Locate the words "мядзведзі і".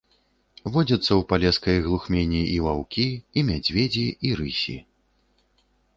3.51-4.33